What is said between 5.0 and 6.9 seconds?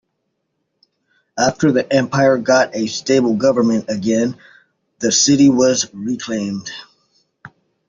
city was reclaimed.